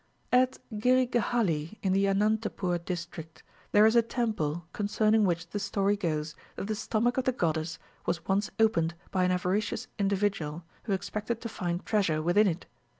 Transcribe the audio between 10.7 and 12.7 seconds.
who expected to find treasure within it.